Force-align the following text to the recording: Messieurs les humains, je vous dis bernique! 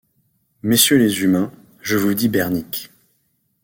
Messieurs 0.63 0.97
les 0.97 1.21
humains, 1.21 1.51
je 1.83 1.95
vous 1.95 2.15
dis 2.15 2.27
bernique! 2.27 2.89